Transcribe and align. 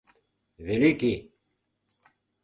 Великий! 0.67 1.13